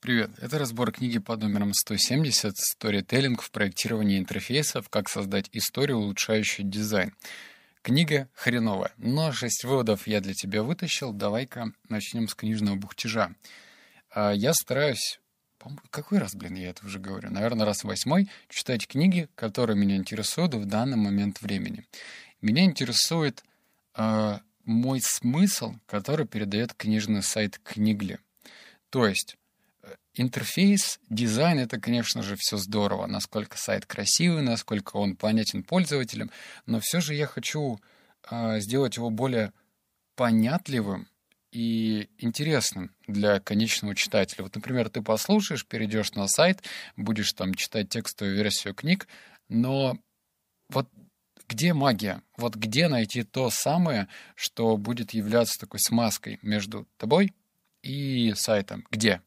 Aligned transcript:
Привет, 0.00 0.30
это 0.38 0.60
разбор 0.60 0.92
книги 0.92 1.18
под 1.18 1.42
номером 1.42 1.74
170 1.74 2.54
«Storytelling 2.54 3.36
в 3.42 3.50
проектировании 3.50 4.16
интерфейсов. 4.16 4.88
Как 4.88 5.08
создать 5.08 5.48
историю, 5.52 5.98
улучшающую 5.98 6.64
дизайн». 6.64 7.12
Книга 7.82 8.28
хреновая, 8.32 8.92
но 8.96 9.32
шесть 9.32 9.64
выводов 9.64 10.06
я 10.06 10.20
для 10.20 10.34
тебя 10.34 10.62
вытащил. 10.62 11.12
Давай-ка 11.12 11.72
начнем 11.88 12.28
с 12.28 12.36
книжного 12.36 12.76
бухтежа. 12.76 13.34
А, 14.14 14.30
я 14.30 14.54
стараюсь, 14.54 15.18
какой 15.90 16.18
раз, 16.18 16.36
блин, 16.36 16.54
я 16.54 16.70
это 16.70 16.86
уже 16.86 17.00
говорю, 17.00 17.30
наверное, 17.30 17.66
раз 17.66 17.82
восьмой, 17.82 18.30
читать 18.48 18.86
книги, 18.86 19.28
которые 19.34 19.76
меня 19.76 19.96
интересуют 19.96 20.54
в 20.54 20.64
данный 20.64 20.96
момент 20.96 21.42
времени. 21.42 21.84
Меня 22.40 22.62
интересует 22.64 23.42
э, 23.96 24.38
мой 24.64 25.00
смысл, 25.02 25.74
который 25.86 26.24
передает 26.24 26.72
книжный 26.74 27.24
сайт 27.24 27.58
Книгли. 27.64 28.20
То 28.90 29.04
есть 29.04 29.36
интерфейс, 30.20 31.00
дизайн— 31.08 31.58
это, 31.60 31.80
конечно 31.80 32.22
же, 32.22 32.36
все 32.36 32.56
здорово, 32.56 33.06
насколько 33.06 33.56
сайт 33.56 33.86
красивый, 33.86 34.42
насколько 34.42 34.96
он 34.96 35.16
понятен 35.16 35.62
пользователям, 35.62 36.30
но 36.66 36.80
все 36.80 37.00
же 37.00 37.14
я 37.14 37.26
хочу 37.26 37.80
э, 38.30 38.60
сделать 38.60 38.96
его 38.96 39.10
более 39.10 39.52
понятливым 40.16 41.08
и 41.52 42.08
интересным 42.18 42.94
для 43.06 43.40
конечного 43.40 43.94
читателя. 43.94 44.44
Вот, 44.44 44.54
например, 44.54 44.90
ты 44.90 45.02
послушаешь, 45.02 45.66
перейдешь 45.66 46.12
на 46.12 46.28
сайт, 46.28 46.62
будешь 46.96 47.32
там 47.32 47.54
читать 47.54 47.88
текстовую 47.88 48.36
версию 48.36 48.74
книг, 48.74 49.08
но 49.48 49.98
вот 50.68 50.88
где 51.48 51.72
магия? 51.72 52.22
Вот 52.36 52.56
где 52.56 52.88
найти 52.88 53.22
то 53.22 53.48
самое, 53.48 54.08
что 54.34 54.76
будет 54.76 55.12
являться 55.12 55.58
такой 55.58 55.80
смазкой 55.80 56.38
между 56.42 56.86
тобой 56.98 57.32
и 57.82 58.34
сайтом? 58.36 58.86
Где? 58.90 59.22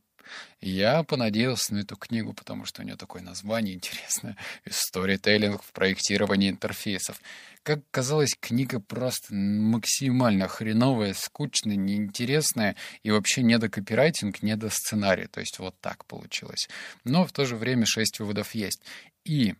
Я 0.61 1.03
понадеялся 1.03 1.73
на 1.73 1.79
эту 1.79 1.95
книгу, 1.95 2.33
потому 2.33 2.65
что 2.65 2.81
у 2.81 2.85
нее 2.85 2.95
такое 2.95 3.21
название 3.21 3.75
интересное 3.75 4.37
«Storytelling 4.67 5.59
в 5.61 5.71
проектировании 5.71 6.49
интерфейсов». 6.49 7.19
Как 7.63 7.79
казалось, 7.91 8.35
книга 8.39 8.79
просто 8.79 9.33
максимально 9.33 10.47
хреновая, 10.47 11.13
скучная, 11.13 11.75
неинтересная 11.75 12.75
и 13.03 13.11
вообще 13.11 13.43
не 13.43 13.57
до 13.59 13.69
копирайтинг, 13.69 14.41
не 14.41 14.55
до 14.55 14.69
сценария. 14.69 15.27
То 15.27 15.39
есть 15.39 15.59
вот 15.59 15.79
так 15.79 16.05
получилось. 16.05 16.69
Но 17.03 17.25
в 17.25 17.31
то 17.31 17.45
же 17.45 17.55
время 17.55 17.85
шесть 17.85 18.19
выводов 18.19 18.55
есть. 18.55 18.81
И 19.25 19.55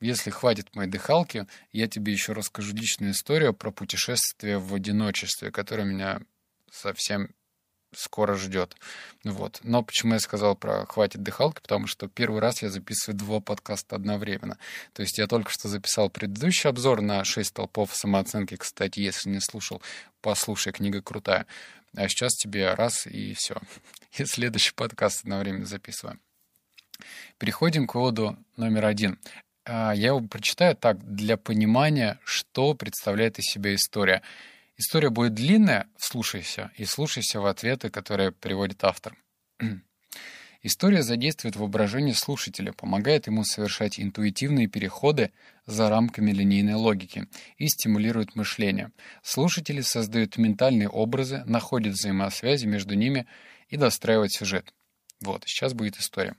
если 0.00 0.30
хватит 0.30 0.74
моей 0.74 0.90
дыхалки, 0.90 1.46
я 1.72 1.86
тебе 1.86 2.12
еще 2.12 2.32
расскажу 2.32 2.74
личную 2.74 3.12
историю 3.12 3.54
про 3.54 3.70
путешествие 3.70 4.58
в 4.58 4.74
одиночестве, 4.74 5.50
которое 5.50 5.84
меня 5.84 6.20
совсем 6.70 7.30
скоро 7.94 8.34
ждет. 8.34 8.76
Вот. 9.24 9.60
Но 9.62 9.82
почему 9.82 10.14
я 10.14 10.20
сказал 10.20 10.56
про 10.56 10.86
«хватит 10.86 11.22
дыхалки», 11.22 11.60
потому 11.60 11.86
что 11.86 12.08
первый 12.08 12.40
раз 12.40 12.62
я 12.62 12.70
записываю 12.70 13.18
два 13.18 13.40
подкаста 13.40 13.96
одновременно. 13.96 14.58
То 14.92 15.02
есть 15.02 15.18
я 15.18 15.26
только 15.26 15.50
что 15.50 15.68
записал 15.68 16.10
предыдущий 16.10 16.68
обзор 16.68 17.00
на 17.00 17.22
шесть 17.24 17.54
толпов 17.54 17.94
самооценки. 17.94 18.56
Кстати, 18.56 19.00
если 19.00 19.30
не 19.30 19.40
слушал, 19.40 19.82
послушай, 20.20 20.72
книга 20.72 21.02
крутая. 21.02 21.46
А 21.94 22.08
сейчас 22.08 22.34
тебе 22.34 22.72
раз 22.74 23.06
и 23.06 23.34
все. 23.34 23.56
И 24.18 24.24
следующий 24.24 24.72
подкаст 24.74 25.22
одновременно 25.22 25.66
записываем. 25.66 26.20
Переходим 27.38 27.86
к 27.86 27.94
выводу 27.94 28.36
номер 28.56 28.86
один. 28.86 29.18
А, 29.64 29.92
я 29.92 30.08
его 30.08 30.20
прочитаю 30.20 30.76
так, 30.76 30.98
для 31.04 31.36
понимания, 31.36 32.18
что 32.24 32.74
представляет 32.74 33.38
из 33.38 33.44
себя 33.44 33.74
история. 33.74 34.22
История 34.76 35.10
будет 35.10 35.34
длинная, 35.34 35.88
слушайся, 35.98 36.70
и 36.76 36.84
слушайся 36.84 37.40
в 37.40 37.46
ответы, 37.46 37.90
которые 37.90 38.32
приводит 38.32 38.82
автор. 38.84 39.16
История 40.64 41.02
задействует 41.02 41.56
воображение 41.56 42.14
слушателя, 42.14 42.72
помогает 42.72 43.26
ему 43.26 43.44
совершать 43.44 43.98
интуитивные 43.98 44.68
переходы 44.68 45.32
за 45.66 45.90
рамками 45.90 46.30
линейной 46.30 46.74
логики 46.74 47.26
и 47.58 47.68
стимулирует 47.68 48.36
мышление. 48.36 48.92
Слушатели 49.22 49.80
создают 49.80 50.38
ментальные 50.38 50.88
образы, 50.88 51.42
находят 51.46 51.94
взаимосвязи 51.94 52.66
между 52.66 52.94
ними 52.94 53.26
и 53.68 53.76
достраивают 53.76 54.32
сюжет. 54.32 54.72
Вот, 55.20 55.42
сейчас 55.46 55.74
будет 55.74 55.98
история. 55.98 56.36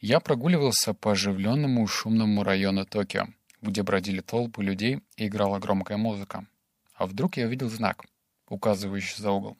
Я 0.00 0.20
прогуливался 0.20 0.92
по 0.92 1.12
оживленному 1.12 1.86
шумному 1.86 2.44
району 2.44 2.84
Токио 2.84 3.28
где 3.62 3.82
бродили 3.82 4.20
толпы 4.20 4.62
людей 4.62 5.00
и 5.16 5.26
играла 5.26 5.58
громкая 5.58 5.96
музыка. 5.96 6.46
А 6.94 7.06
вдруг 7.06 7.36
я 7.36 7.46
увидел 7.46 7.68
знак, 7.68 8.04
указывающий 8.48 9.22
за 9.22 9.30
угол. 9.30 9.58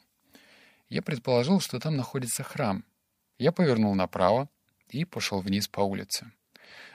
Я 0.88 1.02
предположил, 1.02 1.60
что 1.60 1.80
там 1.80 1.96
находится 1.96 2.42
храм. 2.42 2.84
Я 3.38 3.52
повернул 3.52 3.94
направо 3.94 4.48
и 4.88 5.04
пошел 5.04 5.40
вниз 5.40 5.68
по 5.68 5.80
улице. 5.80 6.30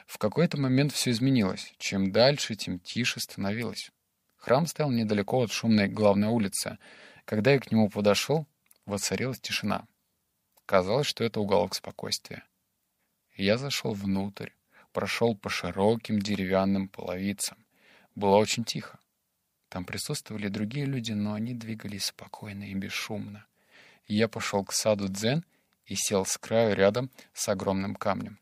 В 0.07 0.17
какой-то 0.17 0.57
момент 0.57 0.91
все 0.91 1.12
изменилось. 1.12 1.73
Чем 1.78 2.12
дальше, 2.12 2.56
тем 2.56 2.79
тише 2.79 3.19
становилось. 3.19 3.91
Храм 4.38 4.66
стоял 4.66 4.91
недалеко 4.91 5.44
от 5.44 5.51
шумной 5.51 5.88
главной 5.88 6.29
улицы. 6.29 6.79
Когда 7.25 7.51
я 7.51 7.59
к 7.59 7.72
нему 7.72 7.89
подошел, 7.89 8.47
воцарилась 8.85 9.39
тишина. 9.39 9.88
Казалось, 10.66 11.07
что 11.07 11.23
это 11.23 11.39
уголок 11.39 11.75
спокойствия. 11.75 12.44
Я 13.35 13.57
зашел 13.57 13.94
внутрь, 13.94 14.50
прошел 14.91 15.35
по 15.35 15.50
широким 15.50 16.19
деревянным 16.19 16.88
половицам. 16.88 17.57
Было 18.16 18.38
очень 18.38 18.63
тихо. 18.63 19.00
Там 19.69 19.85
присутствовали 19.85 20.50
другие 20.50 20.85
люди, 20.85 21.13
но 21.13 21.34
они 21.34 21.53
двигались 21.53 22.06
спокойно 22.06 22.69
и 22.69 22.74
бесшумно. 22.74 23.46
Я 24.07 24.28
пошел 24.28 24.66
к 24.66 24.74
саду 24.74 25.07
дзен 25.07 25.46
и 25.85 25.96
сел 25.96 26.25
с 26.25 26.38
краю 26.38 26.75
рядом 26.75 27.09
с 27.34 27.47
огромным 27.47 27.96
камнем. 27.96 28.40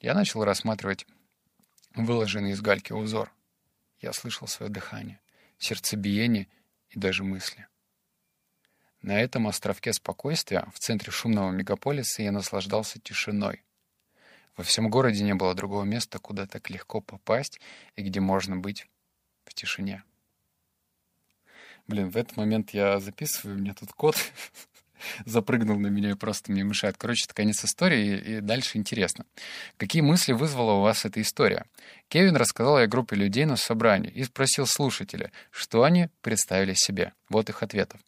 Я 0.00 0.14
начал 0.14 0.44
рассматривать 0.44 1.06
выложенный 1.94 2.50
из 2.50 2.60
гальки 2.60 2.92
узор. 2.92 3.32
Я 4.00 4.12
слышал 4.12 4.46
свое 4.46 4.70
дыхание, 4.70 5.20
сердцебиение 5.58 6.48
и 6.90 6.98
даже 6.98 7.24
мысли. 7.24 7.66
На 9.00 9.20
этом 9.20 9.46
островке 9.46 9.92
спокойствия 9.92 10.66
в 10.74 10.78
центре 10.78 11.10
шумного 11.10 11.50
мегаполиса 11.50 12.22
я 12.22 12.32
наслаждался 12.32 13.00
тишиной. 13.00 13.62
Во 14.56 14.64
всем 14.64 14.88
городе 14.88 15.22
не 15.22 15.34
было 15.34 15.54
другого 15.54 15.84
места, 15.84 16.18
куда 16.18 16.46
так 16.46 16.70
легко 16.70 17.00
попасть 17.00 17.60
и 17.94 18.02
где 18.02 18.20
можно 18.20 18.56
быть 18.56 18.86
в 19.44 19.54
тишине. 19.54 20.02
Блин, 21.86 22.10
в 22.10 22.16
этот 22.16 22.36
момент 22.36 22.70
я 22.70 22.98
записываю, 22.98 23.56
у 23.56 23.60
меня 23.60 23.74
тут 23.74 23.92
кот 23.92 24.16
запрыгнул 25.26 25.78
на 25.78 25.88
меня 25.88 26.10
и 26.10 26.14
просто 26.14 26.50
мне 26.50 26.64
мешает. 26.64 26.96
Короче, 26.96 27.26
это 27.26 27.34
конец 27.34 27.64
истории, 27.64 28.18
и, 28.18 28.40
дальше 28.40 28.78
интересно. 28.78 29.26
Какие 29.76 30.02
мысли 30.02 30.32
вызвала 30.32 30.72
у 30.72 30.80
вас 30.80 31.04
эта 31.04 31.20
история? 31.20 31.66
Кевин 32.08 32.34
рассказал 32.34 32.78
о 32.78 32.86
группе 32.86 33.14
людей 33.14 33.44
на 33.44 33.56
собрании 33.56 34.10
и 34.10 34.24
спросил 34.24 34.66
слушателя, 34.66 35.30
что 35.50 35.84
они 35.84 36.08
представили 36.22 36.74
себе. 36.74 37.12
Вот 37.28 37.48
их 37.50 37.62
ответов. 37.62 38.00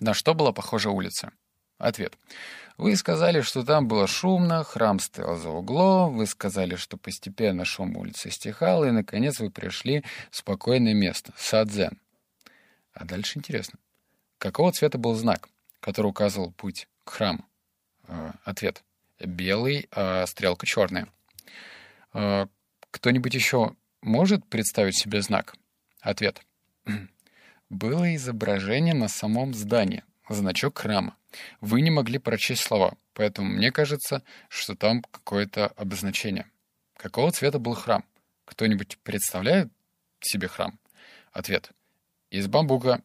На 0.00 0.12
что 0.12 0.34
была 0.34 0.52
похожа 0.52 0.90
улица? 0.90 1.32
Ответ. 1.78 2.16
Вы 2.78 2.96
сказали, 2.96 3.40
что 3.40 3.64
там 3.64 3.88
было 3.88 4.06
шумно, 4.06 4.64
храм 4.64 4.98
стоял 4.98 5.36
за 5.36 5.48
углом, 5.48 6.16
вы 6.16 6.26
сказали, 6.26 6.76
что 6.76 6.96
постепенно 6.96 7.64
шум 7.64 7.96
улицы 7.96 8.30
стихал, 8.30 8.84
и, 8.84 8.90
наконец, 8.90 9.40
вы 9.40 9.50
пришли 9.50 10.04
в 10.30 10.36
спокойное 10.36 10.94
место— 10.94 11.32
Садзен. 11.36 11.98
А 12.92 13.04
дальше 13.04 13.38
интересно. 13.38 13.78
Какого 14.38 14.72
цвета 14.72 14.98
был 14.98 15.14
знак, 15.14 15.48
который 15.80 16.08
указывал 16.08 16.52
путь 16.52 16.88
к 17.04 17.10
храму? 17.10 17.46
Э, 18.08 18.32
ответ. 18.44 18.82
Белый, 19.18 19.88
а 19.90 20.26
стрелка 20.26 20.66
черная. 20.66 21.08
Э, 22.12 22.46
кто-нибудь 22.90 23.34
еще 23.34 23.74
может 24.02 24.46
представить 24.46 24.96
себе 24.96 25.22
знак? 25.22 25.56
Ответ. 26.00 26.42
Было 27.70 28.14
изображение 28.14 28.94
на 28.94 29.08
самом 29.08 29.54
здании, 29.54 30.04
значок 30.28 30.78
храма. 30.78 31.16
Вы 31.60 31.82
не 31.82 31.90
могли 31.90 32.18
прочесть 32.18 32.62
слова, 32.62 32.96
поэтому 33.12 33.48
мне 33.48 33.70
кажется, 33.70 34.22
что 34.48 34.74
там 34.74 35.02
какое-то 35.02 35.68
обозначение. 35.68 36.50
Какого 36.96 37.30
цвета 37.30 37.58
был 37.58 37.74
храм? 37.74 38.04
Кто-нибудь 38.44 38.98
представляет 39.02 39.70
себе 40.20 40.48
храм? 40.48 40.78
Ответ. 41.32 41.70
Из 42.30 42.46
бамбука. 42.48 43.02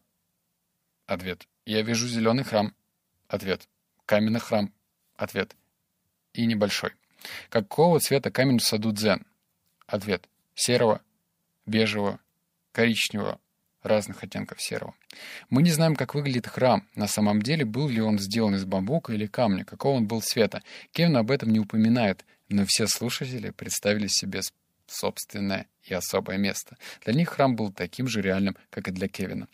Ответ. 1.06 1.46
Я 1.66 1.82
вижу 1.82 2.08
зеленый 2.08 2.44
храм. 2.44 2.74
Ответ. 3.28 3.68
Каменный 4.06 4.40
храм. 4.40 4.72
Ответ. 5.16 5.54
И 6.32 6.46
небольшой. 6.46 6.92
Какого 7.50 8.00
цвета 8.00 8.30
камень 8.30 8.58
в 8.58 8.64
саду 8.64 8.92
дзен? 8.92 9.26
Ответ. 9.86 10.28
Серого, 10.54 11.02
бежевого, 11.66 12.18
коричневого, 12.72 13.40
разных 13.82 14.22
оттенков 14.22 14.60
серого. 14.60 14.94
Мы 15.50 15.62
не 15.62 15.70
знаем, 15.70 15.96
как 15.96 16.14
выглядит 16.14 16.46
храм. 16.46 16.86
На 16.94 17.06
самом 17.06 17.42
деле, 17.42 17.64
был 17.64 17.88
ли 17.88 18.00
он 18.00 18.18
сделан 18.18 18.54
из 18.54 18.64
бамбука 18.64 19.12
или 19.12 19.26
камня, 19.26 19.64
какого 19.64 19.96
он 19.96 20.06
был 20.06 20.20
цвета. 20.20 20.62
Кевин 20.92 21.16
об 21.16 21.30
этом 21.30 21.50
не 21.50 21.60
упоминает, 21.60 22.24
но 22.48 22.64
все 22.66 22.86
слушатели 22.86 23.50
представили 23.50 24.06
себе 24.06 24.40
собственное 24.86 25.66
и 25.84 25.94
особое 25.94 26.38
место. 26.38 26.76
Для 27.04 27.14
них 27.14 27.30
храм 27.30 27.56
был 27.56 27.72
таким 27.72 28.08
же 28.08 28.20
реальным, 28.20 28.56
как 28.70 28.88
и 28.88 28.92
для 28.92 29.08
Кевина. 29.08 29.48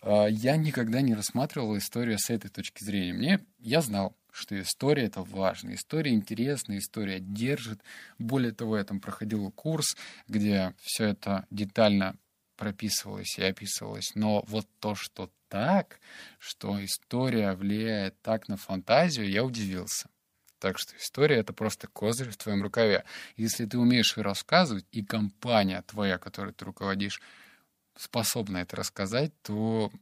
А, 0.00 0.26
я 0.26 0.56
никогда 0.56 1.00
не 1.00 1.14
рассматривал 1.14 1.76
историю 1.76 2.18
с 2.18 2.30
этой 2.30 2.48
точки 2.48 2.84
зрения. 2.84 3.12
Мне, 3.12 3.40
я 3.58 3.80
знал, 3.80 4.16
что 4.32 4.60
история— 4.60 5.04
это 5.06 5.22
важно. 5.22 5.74
История 5.74 6.12
интересная, 6.12 6.78
история 6.78 7.20
держит. 7.20 7.80
Более 8.18 8.52
того, 8.52 8.78
я 8.78 8.84
там 8.84 9.00
проходил 9.00 9.50
курс, 9.52 9.96
где 10.26 10.74
все 10.80 11.06
это 11.06 11.46
детально 11.50 12.16
прописывалось 12.56 13.38
и 13.38 13.42
описывалось. 13.42 14.12
Но 14.14 14.42
вот 14.46 14.66
то, 14.80 14.94
что 14.94 15.30
так, 15.48 16.00
что 16.38 16.84
история 16.84 17.52
влияет 17.54 18.20
так 18.22 18.48
на 18.48 18.56
фантазию, 18.56 19.28
я 19.28 19.44
удивился. 19.44 20.08
Так 20.58 20.78
что 20.78 20.96
история— 20.96 21.36
это 21.40 21.52
просто 21.52 21.88
козырь 21.88 22.30
в 22.30 22.36
твоем 22.36 22.62
рукаве. 22.62 23.04
Если 23.36 23.66
ты 23.66 23.78
умеешь 23.78 24.16
ее 24.16 24.22
рассказывать, 24.22 24.86
и 24.92 25.04
компания 25.04 25.82
твоя, 25.82 26.16
которой 26.18 26.52
ты 26.52 26.64
руководишь, 26.64 27.20
способна 27.96 28.58
это 28.58 28.76
рассказать, 28.76 29.32
то 29.42 29.92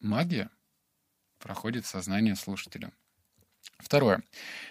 магия 0.00 0.50
проходит 1.38 1.84
в 1.84 1.88
сознание 1.88 2.34
слушателя. 2.34 2.92
Второе. 3.78 4.22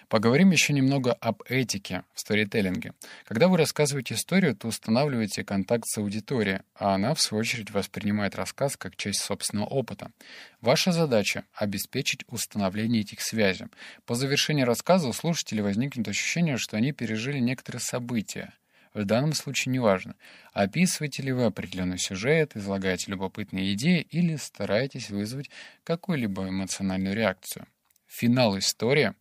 Поговорим 0.08 0.50
еще 0.50 0.72
немного 0.72 1.12
об 1.12 1.42
этике 1.48 2.04
в 2.14 2.20
сторителлинге. 2.20 2.92
Когда 3.24 3.48
вы 3.48 3.56
рассказываете 3.56 4.14
историю, 4.14 4.54
то 4.54 4.68
устанавливаете 4.68 5.44
контакт 5.44 5.84
с 5.86 5.98
аудиторией, 5.98 6.60
а 6.74 6.94
она, 6.94 7.14
в 7.14 7.20
свою 7.20 7.40
очередь, 7.40 7.70
воспринимает 7.70 8.36
рассказ 8.36 8.76
как 8.76 8.96
часть 8.96 9.20
собственного 9.20 9.66
опыта. 9.66 10.12
Ваша 10.60 10.92
задача— 10.92 11.44
обеспечить 11.54 12.24
установление 12.28 13.02
этих 13.02 13.20
связей. 13.20 13.66
По 14.06 14.14
завершении 14.14 14.62
рассказа 14.62 15.08
у 15.08 15.12
слушателей 15.12 15.62
возникнет 15.62 16.06
ощущение, 16.08 16.56
что 16.56 16.76
они 16.76 16.92
пережили 16.92 17.38
некоторые 17.38 17.80
события. 17.80 18.54
В 18.94 19.04
данном 19.04 19.32
случае 19.32 19.72
неважно, 19.72 20.16
описываете 20.52 21.22
ли 21.22 21.32
вы 21.32 21.44
определенный 21.44 21.98
сюжет, 21.98 22.56
излагаете 22.56 23.10
любопытные 23.10 23.74
идеи 23.74 24.00
или 24.10 24.36
стараетесь 24.36 25.10
вызвать 25.10 25.50
какую-либо 25.84 26.48
эмоциональную 26.48 27.14
реакцию. 27.14 27.66
Финал 28.08 28.58
истории, 28.58 29.14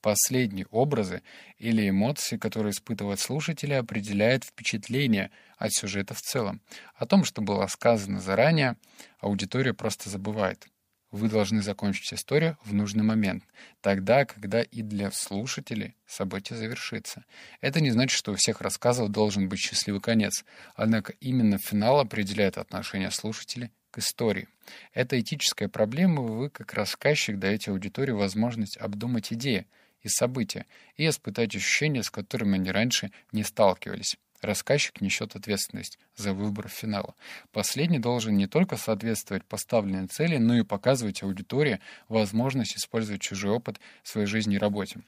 последние 0.00 0.66
образы 0.70 1.22
или 1.58 1.88
эмоции, 1.88 2.36
которые 2.36 2.72
испытывают 2.72 3.20
слушатели, 3.20 3.74
определяет 3.74 4.44
впечатление 4.44 5.30
от 5.58 5.72
сюжета 5.72 6.14
в 6.14 6.20
целом. 6.20 6.60
О 6.96 7.06
том, 7.06 7.24
что 7.24 7.42
было 7.42 7.66
сказано 7.68 8.20
заранее, 8.20 8.76
аудитория 9.20 9.74
просто 9.74 10.08
забывает. 10.08 10.66
Вы 11.10 11.28
должны 11.28 11.60
закончить 11.60 12.14
историю 12.14 12.56
в 12.64 12.72
нужный 12.72 13.04
момент, 13.04 13.44
тогда, 13.82 14.24
когда 14.24 14.62
и 14.62 14.80
для 14.80 15.10
слушателей 15.10 15.94
событие 16.06 16.58
завершится. 16.58 17.26
Это 17.60 17.82
не 17.82 17.90
значит, 17.90 18.16
что 18.16 18.32
у 18.32 18.36
всех 18.36 18.62
рассказов 18.62 19.10
должен 19.10 19.46
быть 19.46 19.60
счастливый 19.60 20.00
конец, 20.00 20.42
однако 20.74 21.12
именно 21.20 21.58
финал 21.58 22.00
определяет 22.00 22.56
отношение 22.56 23.10
слушателей 23.10 23.70
к 23.92 23.98
истории. 23.98 24.48
Это 24.92 25.20
этическая 25.20 25.68
проблема, 25.68 26.22
вы 26.22 26.50
как 26.50 26.74
рассказчик 26.74 27.38
даете 27.38 27.70
аудитории 27.70 28.10
возможность 28.10 28.76
обдумать 28.76 29.32
идеи 29.32 29.66
и 30.00 30.08
события 30.08 30.66
и 30.96 31.06
испытать 31.06 31.54
ощущения, 31.54 32.02
с 32.02 32.10
которыми 32.10 32.54
они 32.54 32.72
раньше 32.72 33.12
не 33.30 33.44
сталкивались. 33.44 34.16
Рассказчик 34.40 35.00
несет 35.00 35.36
ответственность 35.36 36.00
за 36.16 36.34
выбор 36.34 36.68
финала. 36.68 37.14
Последний 37.52 38.00
должен 38.00 38.36
не 38.36 38.48
только 38.48 38.76
соответствовать 38.76 39.44
поставленной 39.44 40.08
цели, 40.08 40.38
но 40.38 40.58
и 40.58 40.64
показывать 40.64 41.22
аудитории 41.22 41.78
возможность 42.08 42.76
использовать 42.76 43.20
чужой 43.20 43.52
опыт 43.52 43.78
в 44.02 44.08
своей 44.08 44.26
жизни 44.26 44.56
и 44.56 44.58
работе. 44.58 45.00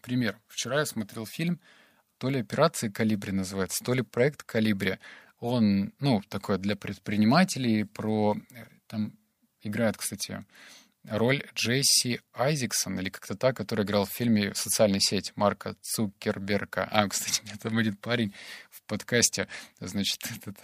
Пример. 0.00 0.38
Вчера 0.46 0.78
я 0.78 0.86
смотрел 0.86 1.26
фильм, 1.26 1.60
то 2.16 2.30
ли 2.30 2.40
«Операция 2.40 2.90
Калибри» 2.90 3.32
называется, 3.32 3.84
то 3.84 3.92
ли 3.92 4.00
«Проект 4.00 4.42
Калибри». 4.42 4.98
Он, 5.40 5.92
ну, 6.00 6.22
такой 6.28 6.58
для 6.58 6.76
предпринимателей, 6.76 7.84
про... 7.84 8.36
Там 8.86 9.12
играет, 9.62 9.96
кстати, 9.96 10.44
роль 11.08 11.42
Джесси 11.54 12.20
Айзексон, 12.32 12.98
или 12.98 13.10
как-то 13.10 13.36
так, 13.36 13.56
который 13.56 13.84
играл 13.84 14.06
в 14.06 14.10
фильме 14.10 14.54
«Социальная 14.54 15.00
сеть» 15.00 15.32
Марка 15.36 15.76
Цукерберга. 15.82 16.88
А, 16.90 17.08
кстати, 17.08 17.42
меня 17.44 17.56
там 17.60 17.74
будет 17.74 18.00
парень 18.00 18.34
в 18.70 18.82
подкасте, 18.82 19.48
значит, 19.80 20.18
этот... 20.36 20.56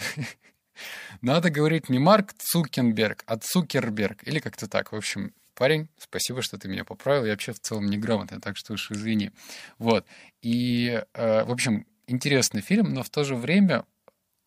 Надо 1.21 1.51
говорить 1.51 1.91
не 1.91 1.99
Марк 1.99 2.33
Цукенберг, 2.33 3.25
а 3.27 3.37
Цукерберг, 3.37 4.27
или 4.27 4.39
как-то 4.39 4.69
так. 4.69 4.93
В 4.93 4.97
общем, 4.97 5.35
парень, 5.55 5.89
спасибо, 5.99 6.41
что 6.41 6.59
ты 6.59 6.67
меня 6.69 6.85
поправил. 6.85 7.25
Я 7.25 7.33
вообще 7.33 7.53
в 7.53 7.61
целом 7.61 7.87
неграмотный, 7.87 8.41
так 8.41 8.57
что 8.57 8.73
уж 8.73 8.91
извини. 8.91 9.33
Вот. 9.79 10.07
И, 10.41 11.03
э, 11.13 11.45
в 11.45 11.51
общем, 11.51 11.87
интересный 12.07 12.63
фильм, 12.63 12.95
но 12.95 13.03
в 13.03 13.11
то 13.11 13.23
же 13.23 13.37
время 13.37 13.85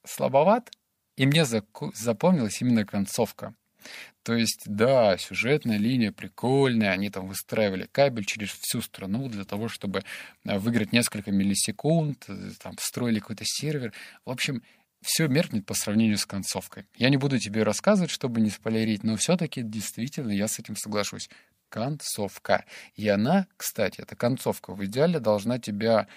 слабоват, 0.05 0.71
и 1.17 1.25
мне 1.25 1.45
запомнилась 1.45 2.61
именно 2.61 2.85
концовка. 2.85 3.53
То 4.23 4.33
есть, 4.33 4.63
да, 4.65 5.17
сюжетная 5.17 5.77
линия 5.77 6.11
прикольная, 6.11 6.91
они 6.91 7.11
там 7.11 7.27
выстраивали 7.27 7.87
кабель 7.91 8.25
через 8.25 8.49
всю 8.49 8.81
страну 8.81 9.29
для 9.29 9.43
того, 9.43 9.67
чтобы 9.67 10.03
э, 10.45 10.57
выиграть 10.57 10.91
несколько 10.91 11.31
миллисекунд, 11.31 12.25
э, 12.27 12.49
там 12.59 12.75
строили 12.79 13.19
какой-то 13.19 13.43
сервер. 13.45 13.93
В 14.25 14.31
общем, 14.31 14.63
все 15.03 15.27
меркнет 15.27 15.67
по 15.67 15.75
сравнению 15.75 16.17
с 16.17 16.25
концовкой. 16.25 16.87
Я 16.95 17.09
не 17.09 17.17
буду 17.17 17.37
тебе 17.37 17.61
рассказывать, 17.61 18.09
чтобы 18.09 18.41
не 18.41 18.49
спойлерить, 18.49 19.03
но 19.03 19.15
все-таки 19.15 19.61
действительно 19.61 20.31
я 20.31 20.47
с 20.47 20.57
этим 20.57 20.75
соглашусь. 20.75 21.29
Концовка. 21.69 22.65
И 22.95 23.07
она, 23.07 23.47
кстати, 23.57 24.01
эта 24.01 24.15
концовка 24.15 24.73
в 24.73 24.83
идеале 24.85 25.19
должна 25.19 25.59
тебя 25.59 26.07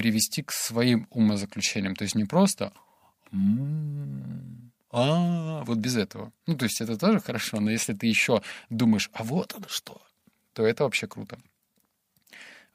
привести 0.00 0.42
к 0.42 0.50
своим 0.50 1.06
умозаключениям. 1.10 1.94
То 1.94 2.04
есть 2.04 2.14
не 2.14 2.24
просто 2.24 2.72
а, 4.90 5.62
вот 5.66 5.76
без 5.76 5.94
этого. 5.94 6.32
Ну, 6.46 6.56
то 6.56 6.64
есть 6.64 6.80
это 6.80 6.96
тоже 6.96 7.20
хорошо, 7.20 7.60
но 7.60 7.70
если 7.70 7.92
ты 7.92 8.06
еще 8.06 8.40
думаешь, 8.70 9.10
а 9.12 9.22
вот 9.22 9.54
оно 9.54 9.68
что, 9.68 10.00
то 10.54 10.64
это 10.64 10.84
вообще 10.84 11.06
круто. 11.06 11.38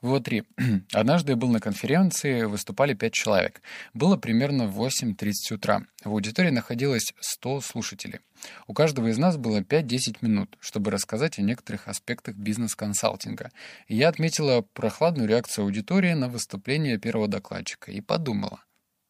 Вот 0.05 0.25
три. 0.25 0.43
Однажды 0.93 1.31
я 1.31 1.35
был 1.35 1.49
на 1.49 1.59
конференции, 1.59 2.43
выступали 2.43 2.93
пять 2.93 3.13
человек. 3.13 3.63
Было 3.95 4.17
примерно 4.17 4.67
в 4.67 4.79
8.30 4.79 5.55
утра. 5.55 5.81
В 6.03 6.11
аудитории 6.11 6.51
находилось 6.51 7.11
100 7.19 7.61
слушателей. 7.61 8.19
У 8.67 8.75
каждого 8.75 9.07
из 9.07 9.17
нас 9.17 9.35
было 9.37 9.61
5-10 9.61 10.17
минут, 10.21 10.57
чтобы 10.59 10.91
рассказать 10.91 11.39
о 11.39 11.41
некоторых 11.41 11.87
аспектах 11.87 12.35
бизнес-консалтинга. 12.35 13.49
Я 13.87 14.09
отметила 14.09 14.61
прохладную 14.61 15.27
реакцию 15.27 15.65
аудитории 15.65 16.13
на 16.13 16.29
выступление 16.29 16.99
первого 16.99 17.27
докладчика 17.27 17.91
и 17.91 17.99
подумала, 17.99 18.59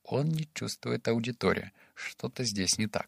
он 0.05 0.29
не 0.29 0.47
чувствует 0.53 1.09
аудиторию 1.09 1.71
что-то 1.95 2.43
здесь 2.43 2.77
не 2.77 2.87
так. 2.87 3.07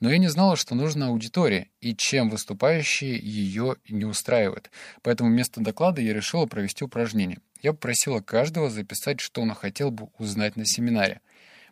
Но 0.00 0.10
я 0.10 0.18
не 0.18 0.28
знала, 0.28 0.56
что 0.56 0.74
нужна 0.74 1.08
аудитория, 1.08 1.68
и 1.80 1.94
чем 1.94 2.30
выступающие 2.30 3.18
ее 3.18 3.76
не 3.88 4.04
устраивают. 4.04 4.70
Поэтому 5.02 5.30
вместо 5.30 5.60
доклада 5.60 6.00
я 6.00 6.12
решила 6.12 6.46
провести 6.46 6.84
упражнение. 6.84 7.40
Я 7.62 7.72
попросила 7.72 8.20
каждого 8.20 8.70
записать, 8.70 9.20
что 9.20 9.42
он 9.42 9.52
хотел 9.54 9.90
бы 9.90 10.08
узнать 10.18 10.56
на 10.56 10.64
семинаре. 10.64 11.20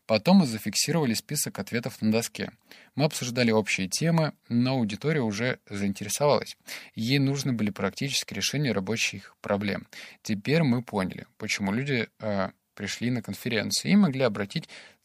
Потом 0.06 0.38
мы 0.38 0.46
зафиксировали 0.46 1.14
список 1.14 1.58
ответов 1.58 2.00
на 2.00 2.12
доске. 2.12 2.52
Мы 2.94 3.04
обсуждали 3.04 3.50
общие 3.50 3.88
темы, 3.88 4.34
но 4.48 4.74
аудитория 4.74 5.20
уже 5.20 5.58
заинтересовалась. 5.68 6.56
Ей 6.94 7.18
нужны 7.18 7.52
были 7.52 7.70
практические 7.70 8.36
решения 8.36 8.72
рабочих 8.72 9.36
проблем. 9.40 9.88
Теперь 10.22 10.62
мы 10.62 10.82
поняли, 10.82 11.26
почему 11.38 11.72
люди 11.72 12.08
э, 12.20 12.50
пришли 12.74 13.10
на 13.10 13.20
конференцию 13.20 13.92
и 13.92 13.96
могли 13.96 14.22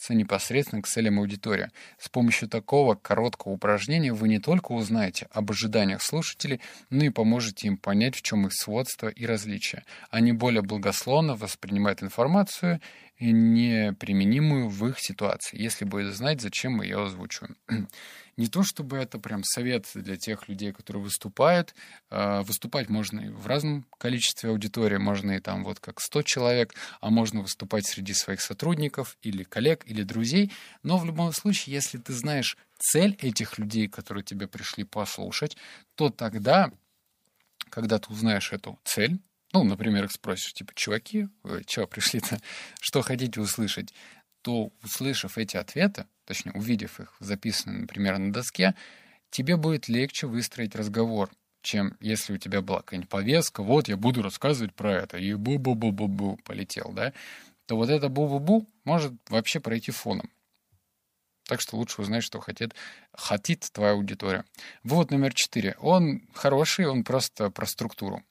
обратиться 0.02 0.14
непосредственно 0.14 0.82
к 0.82 0.88
целям 0.88 1.20
аудитории. 1.20 1.70
С 2.00 2.10
помощью 2.10 2.48
такого 2.48 2.96
короткого 2.96 3.54
упражнения 3.54 4.14
вы 4.14 4.28
не 4.28 4.40
только 4.40 4.72
узнаете 4.72 5.28
об 5.32 5.52
ожиданиях 5.52 6.02
слушателей, 6.02 6.60
но 6.90 7.06
и 7.06 7.10
поможете 7.10 7.68
им 7.68 7.78
понять, 7.78 8.16
в 8.16 8.22
чем 8.22 8.48
их 8.48 8.54
сводство 8.54 9.08
и 9.08 9.26
различия. 9.26 9.84
Они 10.10 10.32
более 10.32 10.62
благословно 10.62 11.36
воспринимают 11.36 12.04
информацию, 12.04 12.80
неприменимую 13.20 14.70
в 14.70 14.88
их 14.88 15.00
ситуации, 15.00 15.62
если 15.62 15.86
будет 15.86 16.16
знать, 16.16 16.42
зачем 16.42 16.74
мы 16.74 16.86
ее 16.86 17.04
озвучиваем. 17.04 17.56
Не 18.38 18.48
то 18.48 18.64
чтобы 18.64 18.98
это 18.98 19.20
прям 19.20 19.44
совет 19.44 19.86
для 19.94 20.16
тех 20.16 20.48
людей, 20.48 20.72
которые 20.72 21.04
выступают. 21.04 21.76
А, 22.10 22.42
выступать 22.44 22.90
можно 22.90 23.20
и 23.20 23.30
в 23.30 23.46
разном 23.46 23.86
количестве 23.98 24.50
аудитории, 24.50 24.98
можно 24.98 25.32
и 25.32 25.40
там 25.40 25.64
вот 25.64 25.80
как 25.80 26.00
100 26.00 26.24
человек, 26.24 26.74
а 27.02 27.10
можно 27.10 27.42
выступать 27.42 27.86
среди 27.86 28.14
своих 28.14 28.42
сотрудников 28.42 29.18
или 29.22 29.44
коллег, 29.44 29.84
или 29.92 30.04
друзей. 30.04 30.52
Но 30.84 30.98
в 30.98 31.06
любом 31.06 31.32
случае, 31.34 31.76
если 31.76 31.98
ты 31.98 32.14
знаешь 32.14 32.58
цель 32.80 33.18
этих 33.22 33.58
людей, 33.58 33.88
которые 33.88 34.24
тебе 34.24 34.48
пришли 34.48 34.84
послушать, 34.84 35.58
то 35.96 36.10
тогда, 36.10 36.72
когда 37.70 38.00
ты 38.00 38.12
узнаешь 38.12 38.52
эту 38.52 38.80
цель, 38.84 39.20
ну, 39.54 39.64
например, 39.64 40.06
их 40.06 40.12
спросишь, 40.12 40.54
типа, 40.54 40.74
чуваки, 40.76 41.28
вы 41.44 41.64
чего 41.66 41.86
пришли-то, 41.86 42.40
что 42.80 43.02
хотите 43.02 43.40
услышать, 43.42 43.94
то, 44.42 44.72
услышав 44.84 45.38
эти 45.38 45.58
ответы, 45.58 46.06
точнее, 46.26 46.54
увидев 46.54 47.00
их 47.00 47.16
записанные, 47.20 47.82
например, 47.82 48.18
на 48.18 48.34
доске, 48.34 48.76
тебе 49.30 49.58
будет 49.58 49.88
легче 49.88 50.28
выстроить 50.28 50.76
разговор, 50.76 51.30
чем 51.62 51.96
если 52.00 52.34
у 52.34 52.38
тебя 52.38 52.62
была 52.62 52.80
какая-нибудь 52.80 53.10
повестка, 53.10 53.62
вот 53.62 53.88
я 53.88 53.98
буду 53.98 54.24
рассказывать 54.24 54.74
про 54.74 54.94
это, 54.94 55.18
и 55.18 55.34
бу-бу-бу-бу-бу 55.34 56.40
полетел, 56.44 56.92
да, 56.94 57.14
то 57.72 57.78
вот 57.78 57.90
это 57.90 58.08
бу-бу-бу 58.08 58.68
может 58.84 59.14
вообще 59.30 59.62
пройти 59.62 59.92
фоном. 59.92 60.30
Так 61.46 61.62
что 61.62 61.78
лучше 61.78 62.02
узнать, 62.02 62.22
что 62.22 62.42
хотит, 62.42 62.76
хотит 63.14 63.62
твоя 63.72 63.94
аудитория. 63.94 64.44
Вывод 64.84 65.10
номер 65.10 65.34
четыре. 65.34 65.78
Он 65.80 66.28
хороший, 66.34 66.86
он 66.86 67.06
просто 67.06 67.50
про 67.50 67.66
структуру. 67.66 68.26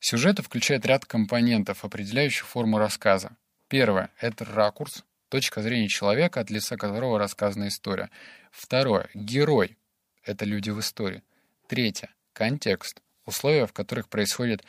Сюжет 0.00 0.40
включает 0.40 0.84
ряд 0.84 1.04
компонентов, 1.06 1.84
определяющих 1.84 2.44
форму 2.44 2.78
рассказа. 2.78 3.36
Первое— 3.68 4.10
это 4.18 4.44
ракурс, 4.44 5.04
точка 5.28 5.62
зрения 5.62 5.86
человека, 5.86 6.40
от 6.40 6.50
лица 6.50 6.76
которого 6.76 7.20
рассказана 7.20 7.68
история. 7.68 8.10
Второе— 8.50 9.10
герой— 9.14 9.78
это 10.24 10.44
люди 10.44 10.70
в 10.70 10.80
истории. 10.80 11.22
Третье— 11.68 12.10
контекст, 12.32 13.00
условия, 13.26 13.68
в 13.68 13.72
которых 13.72 14.08
происходят 14.08 14.64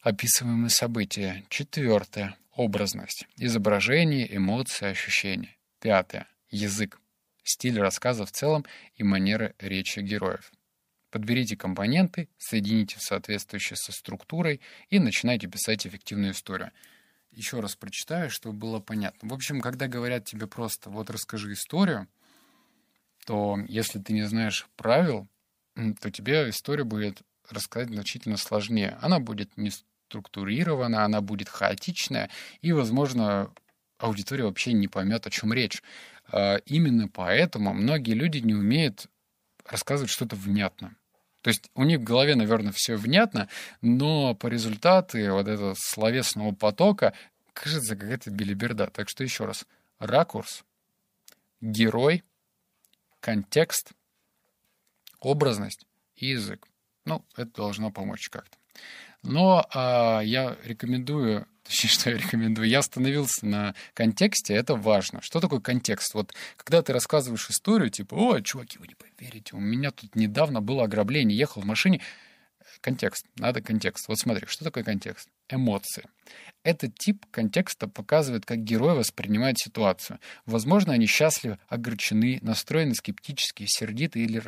описываемые 0.00 0.70
события. 0.70 1.44
Четвертое— 1.48 2.34
образность, 2.52 3.26
изображение, 3.36 4.34
эмоции, 4.34 4.86
ощущения. 4.86 5.56
Пятое— 5.80 6.28
язык, 6.50 7.00
стиль 7.44 7.78
рассказа 7.80 8.24
в 8.26 8.32
целом 8.32 8.64
и 8.94 9.02
манеры 9.02 9.54
речи 9.58 10.00
героев. 10.00 10.52
Подберите 11.10 11.56
компоненты, 11.56 12.28
соедините 12.38 12.96
в 12.98 13.02
соответствующей 13.02 13.76
со 13.76 13.92
структурой 13.92 14.60
и 14.88 14.98
начинайте 14.98 15.46
писать 15.46 15.86
эффективную 15.86 16.32
историю. 16.32 16.72
Еще 17.30 17.60
раз 17.60 17.76
прочитаю, 17.76 18.30
чтобы 18.30 18.56
было 18.56 18.80
понятно. 18.80 19.28
В 19.28 19.34
общем, 19.34 19.60
когда 19.60 19.88
говорят 19.88 20.24
тебе 20.24 20.46
просто 20.46 20.90
«вот 20.90 21.10
расскажи 21.10 21.52
историю», 21.52 22.08
то 23.26 23.58
если 23.68 23.98
ты 23.98 24.12
не 24.12 24.22
знаешь 24.22 24.66
правил, 24.76 25.28
то 26.00 26.10
тебе 26.10 26.48
история 26.48 26.84
будет 26.84 27.22
рассказать 27.48 27.88
значительно 27.88 28.36
сложнее. 28.36 28.98
Она 29.00 29.20
будет 29.20 29.56
не 29.56 29.70
структурирована, 30.12 31.04
она 31.06 31.22
будет 31.22 31.48
хаотичная, 31.48 32.28
и, 32.60 32.72
возможно, 32.72 33.50
аудитория 33.96 34.44
вообще 34.44 34.74
не 34.74 34.88
поймет, 34.88 35.26
о 35.26 35.30
чем 35.30 35.54
речь. 35.54 35.82
А 36.30 36.56
именно 36.66 37.08
поэтому 37.08 37.72
многие 37.72 38.12
люди 38.12 38.38
не 38.38 38.54
умеют 38.54 39.06
рассказывать 39.64 40.10
что-то 40.10 40.36
внятно. 40.36 40.94
То 41.40 41.48
есть 41.48 41.70
у 41.74 41.84
них 41.84 42.00
в 42.00 42.04
голове, 42.04 42.34
наверное, 42.34 42.72
все 42.72 42.96
внятно, 42.96 43.48
но 43.80 44.34
по 44.34 44.48
результату 44.48 45.18
вот 45.32 45.48
этого 45.48 45.74
словесного 45.78 46.52
потока 46.52 47.14
кажется 47.54 47.96
какая-то 47.96 48.30
белиберда. 48.30 48.88
Так 48.88 49.08
что 49.08 49.24
еще 49.24 49.46
раз. 49.46 49.66
Ракурс, 49.98 50.64
герой, 51.60 52.22
контекст, 53.20 53.92
образность 55.20 55.86
и 56.16 56.28
язык. 56.28 56.68
Ну, 57.06 57.24
это 57.36 57.50
должно 57.52 57.90
помочь 57.90 58.28
как-то. 58.28 58.56
Но 59.22 59.66
а, 59.72 60.20
я 60.20 60.56
рекомендую 60.64 61.46
Точнее, 61.64 61.90
что 61.90 62.10
я 62.10 62.16
рекомендую. 62.16 62.68
Я 62.68 62.80
остановился 62.80 63.46
на 63.46 63.74
контексте, 63.94 64.54
это 64.54 64.74
важно. 64.74 65.22
Что 65.22 65.40
такое 65.40 65.60
контекст? 65.60 66.14
Вот 66.14 66.34
когда 66.56 66.82
ты 66.82 66.92
рассказываешь 66.92 67.48
историю, 67.50 67.90
типа, 67.90 68.14
о, 68.14 68.40
чуваки, 68.40 68.78
вы 68.78 68.88
не 68.88 68.94
поверите, 68.94 69.54
у 69.54 69.60
меня 69.60 69.90
тут 69.92 70.16
недавно 70.16 70.60
было 70.60 70.84
ограбление, 70.84 71.38
ехал 71.38 71.62
в 71.62 71.64
машине. 71.64 72.00
Контекст, 72.80 73.26
надо 73.36 73.60
контекст. 73.60 74.08
Вот 74.08 74.18
смотри, 74.18 74.46
что 74.46 74.64
такое 74.64 74.82
контекст? 74.82 75.28
Эмоции. 75.48 76.04
Этот 76.64 76.96
тип 76.96 77.26
контекста 77.30 77.86
показывает, 77.86 78.44
как 78.44 78.58
герой 78.58 78.94
воспринимает 78.94 79.58
ситуацию. 79.58 80.18
Возможно, 80.46 80.92
они 80.92 81.06
счастливы, 81.06 81.58
огорчены, 81.68 82.38
настроены 82.42 82.94
скептически, 82.94 83.66
сердиты 83.66 84.20
или 84.20 84.38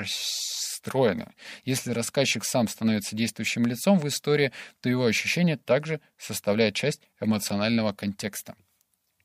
расстроены. 0.84 1.32
Если 1.64 1.90
рассказчик 1.92 2.44
сам 2.44 2.68
становится 2.68 3.16
действующим 3.16 3.66
лицом 3.66 3.98
в 3.98 4.06
истории, 4.06 4.52
то 4.80 4.88
его 4.88 5.04
ощущение 5.04 5.56
также 5.56 6.00
составляет 6.18 6.74
часть 6.74 7.02
эмоционального 7.20 7.92
контекста. 7.92 8.54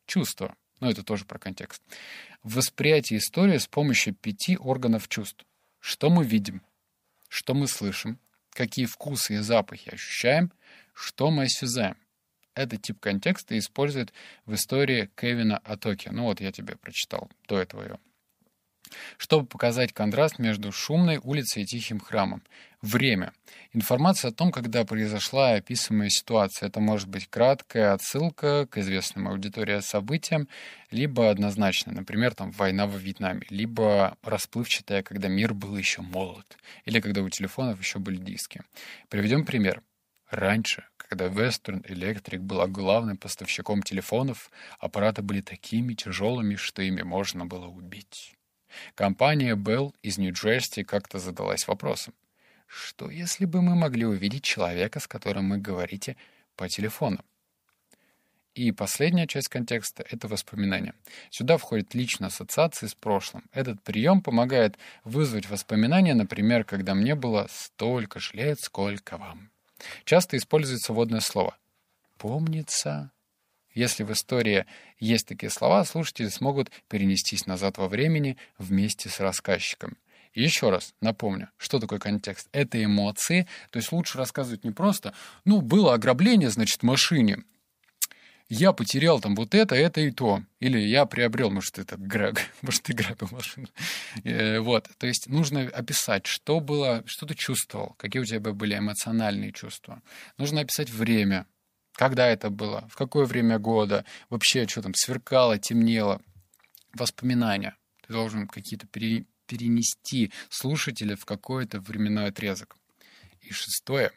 Чувства. 0.06 0.56
Ну, 0.80 0.90
это 0.90 1.04
тоже 1.04 1.26
про 1.26 1.40
контекст. 1.40 1.84
Восприятие 2.44 3.20
истории 3.20 3.58
с 3.58 3.68
помощью 3.68 4.16
пяти 4.16 4.58
органов 4.58 5.08
чувств. 5.08 5.46
Что 5.80 6.10
мы 6.10 6.26
видим? 6.26 6.62
Что 7.28 7.54
мы 7.54 7.68
слышим? 7.68 8.20
Какие 8.52 8.86
вкусы 8.86 9.36
и 9.36 9.38
запахи 9.38 9.90
ощущаем? 9.90 10.52
Что 10.94 11.30
мы 11.32 11.44
осязаем? 11.44 11.98
Этот 12.56 12.82
тип 12.82 13.00
контекста 13.00 13.58
использует 13.58 14.12
в 14.46 14.54
истории 14.54 15.10
Кевина 15.16 15.58
Атоки. 15.58 16.10
Ну 16.10 16.24
вот 16.24 16.42
я 16.42 16.52
тебе 16.52 16.76
прочитал 16.76 17.30
до 17.48 17.60
этого 17.60 17.84
ее. 17.84 18.00
Чтобы 19.18 19.46
показать 19.46 19.94
контраст 19.94 20.40
между 20.40 20.72
шумной 20.72 21.20
улицей 21.24 21.64
и 21.64 21.66
тихим 21.66 22.00
храмом. 22.00 22.44
Время. 22.82 23.34
Информация 23.74 24.30
о 24.30 24.34
том, 24.34 24.52
когда 24.52 24.86
произошла 24.86 25.54
описываемая 25.54 26.10
ситуация. 26.10 26.70
Это 26.70 26.80
может 26.80 27.10
быть 27.10 27.28
краткая 27.28 27.94
отсылка 27.94 28.68
к 28.68 28.78
известным 28.78 29.28
аудитории 29.28 29.82
событиям, 29.82 30.48
либо 30.90 31.30
однозначно, 31.30 31.92
например, 31.92 32.34
там 32.34 32.52
война 32.52 32.88
во 32.88 32.98
Вьетнаме, 32.98 33.46
либо 33.50 34.18
расплывчатая, 34.24 35.04
когда 35.04 35.28
мир 35.28 35.54
был 35.54 35.76
еще 35.76 36.02
молод, 36.02 36.58
или 36.86 37.02
когда 37.02 37.22
у 37.22 37.30
телефонов 37.30 37.80
еще 37.80 38.00
были 38.00 38.18
диски. 38.18 38.62
Приведем 39.10 39.46
пример. 39.46 39.82
Раньше, 40.30 40.86
когда 40.96 41.26
Western 41.26 41.84
Electric 41.86 42.40
была 42.40 42.68
главным 42.68 43.18
поставщиком 43.18 43.82
телефонов, 43.82 44.52
аппараты 44.80 45.22
были 45.22 45.42
такими 45.42 45.96
тяжелыми, 45.96 46.56
что 46.56 46.82
ими 46.84 47.02
можно 47.02 47.46
было 47.46 47.66
убить. 47.66 48.39
Компания 48.96 49.56
Bell 49.56 49.94
из 50.02 50.18
Нью-Джерси 50.18 50.84
как-то 50.84 51.20
задалась 51.20 51.68
вопросом, 51.68 52.14
что 52.68 53.10
если 53.10 53.46
бы 53.46 53.62
мы 53.62 53.76
могли 53.76 54.06
увидеть 54.06 54.44
человека, 54.44 55.00
с 55.00 55.08
которым 55.08 55.50
вы 55.50 55.58
говорите 55.58 56.16
по 56.56 56.68
телефону? 56.70 57.24
И 58.56 58.72
последняя 58.72 59.28
часть 59.28 59.48
контекста— 59.48 60.04
это 60.10 60.28
воспоминания. 60.28 60.94
Сюда 61.30 61.58
входят 61.58 61.94
личные 61.94 62.28
ассоциации 62.28 62.88
с 62.88 62.96
прошлым. 62.96 63.44
Этот 63.54 63.82
прием 63.82 64.22
помогает 64.22 64.78
вызвать 65.04 65.50
воспоминания, 65.50 66.14
например, 66.14 66.66
когда 66.66 66.94
мне 66.94 67.16
было 67.16 67.48
столько 67.50 68.20
же 68.20 68.34
лет, 68.34 68.60
сколько 68.60 69.18
вам. 69.18 69.52
Часто 70.04 70.36
используется 70.36 70.94
водное 70.94 71.22
слово 71.22 71.58
«помнится». 72.18 73.12
Если 73.80 74.04
в 74.04 74.12
истории 74.12 74.66
есть 75.00 75.26
такие 75.26 75.50
слова, 75.50 75.86
слушатели 75.86 76.28
смогут 76.28 76.70
перенестись 76.90 77.46
назад 77.46 77.78
во 77.78 77.88
времени 77.88 78.36
вместе 78.58 79.08
с 79.08 79.22
рассказчиком. 79.22 79.96
И 80.34 80.44
еще 80.44 80.70
раз 80.70 80.94
напомню, 81.00 81.48
что 81.56 81.80
такое 81.80 81.98
контекст. 81.98 82.50
Это 82.52 82.84
эмоции, 82.84 83.48
то 83.72 83.78
есть 83.78 83.94
лучше 83.94 84.18
рассказывать 84.18 84.66
не 84.66 84.72
просто 84.72 85.14
«ну, 85.46 85.62
было 85.62 85.94
ограбление, 85.94 86.50
значит, 86.50 86.84
машине», 86.84 87.38
я 88.50 88.74
потерял 88.74 89.22
там 89.22 89.36
вот 89.36 89.56
это, 89.56 89.76
это 89.76 90.02
и 90.02 90.12
то. 90.12 90.44
Или 90.60 90.80
я 90.80 91.06
приобрел, 91.06 91.50
может, 91.50 91.80
это 91.80 91.96
Грег, 91.96 92.42
может, 92.62 92.84
ты 92.84 92.94
грабил 92.94 93.30
машину. 93.32 93.68
Э, 94.26 94.60
вот, 94.60 94.90
то 94.98 95.08
есть 95.08 95.30
нужно 95.30 95.62
описать, 95.62 96.26
что 96.26 96.60
было, 96.60 97.04
что 97.06 97.26
ты 97.26 97.34
чувствовал, 97.34 97.96
какие 97.98 98.22
у 98.22 98.26
тебя 98.26 98.40
были 98.52 98.78
эмоциональные 98.78 99.54
чувства. 99.54 100.02
Нужно 100.38 100.62
описать 100.62 100.90
время, 100.90 101.46
когда 102.00 102.28
это 102.28 102.50
было, 102.50 102.88
в 102.90 102.96
какое 102.96 103.26
время 103.26 103.60
года, 103.60 104.06
вообще, 104.30 104.66
что 104.70 104.82
там 104.82 104.94
сверкало, 104.94 105.58
темнело, 105.58 106.22
воспоминания. 106.94 107.76
Ты 108.08 108.14
должен 108.14 108.48
какие-то 108.48 108.88
пере, 108.88 109.26
перенести 109.48 110.32
слушателя 110.50 111.18
в 111.18 111.26
какой-то 111.26 111.82
временной 111.82 112.28
отрезок. 112.28 112.78
И 113.42 113.52
шестое, 113.52 114.14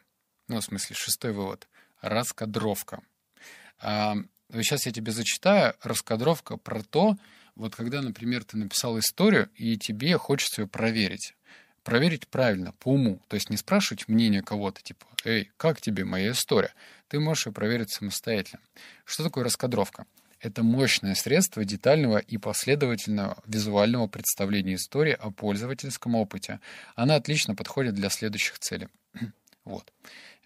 ну, 0.47 0.61
в 0.61 0.65
смысле, 0.65 0.95
шестой 0.95 1.33
вывод— 1.33 1.67
раскадровка— 2.01 3.03
Сейчас 3.81 4.87
я 4.87 4.93
тебе 4.93 5.11
зачитаю 5.11 5.75
раскадровка 5.83 6.59
про 6.59 6.85
то, 6.85 7.17
вот 7.57 7.75
когда, 7.75 8.01
например, 8.01 8.45
ты 8.45 8.59
написал 8.59 8.97
историю, 9.01 9.51
и 9.57 9.77
тебе 9.77 10.19
хочется 10.19 10.62
ее 10.62 10.69
проверить. 10.69 11.35
Проверить 11.83 12.29
правильно, 12.29 12.73
по 12.79 12.93
уму. 12.93 13.21
То 13.29 13.35
есть 13.35 13.51
не 13.51 13.57
спрашивать 13.57 14.09
мнение 14.09 14.43
кого-то, 14.43 14.83
типа, 14.83 15.07
«Эй, 15.25 15.51
как 15.57 15.81
тебе 15.81 16.05
моя 16.05 16.33
история?» 16.33 16.73
Ты 17.09 17.21
можешь 17.21 17.47
ее 17.47 17.53
проверить 17.53 17.91
самостоятельно. 17.91 18.62
Что 19.05 19.25
такое 19.25 19.45
раскадровка? 19.45 20.07
Это 20.41 20.62
мощное 20.62 21.15
средство 21.15 21.65
детального 21.65 22.19
и 22.19 22.39
последовательного 22.39 23.43
визуального 23.47 24.07
представления 24.07 24.77
истории 24.77 25.12
о 25.12 25.31
пользовательском 25.31 26.15
опыте. 26.15 26.61
Она 26.95 27.17
отлично 27.17 27.55
подходит 27.55 27.95
для 27.95 28.09
следующих 28.09 28.59
целей. 28.59 28.89
вот. 29.65 29.93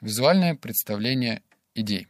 Визуальное 0.00 0.54
представление 0.54 1.42
идей 1.74 2.08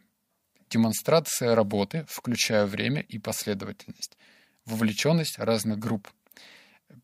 демонстрация 0.71 1.55
работы, 1.55 2.05
включая 2.09 2.67
время 2.67 3.03
и 3.03 3.19
последовательность, 3.19 4.17
вовлеченность 4.65 5.39
разных 5.39 5.79
групп, 5.79 6.09